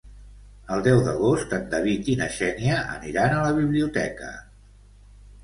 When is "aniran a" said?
2.95-3.45